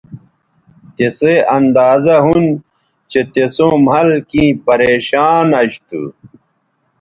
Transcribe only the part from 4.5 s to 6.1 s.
پریشان اش تھو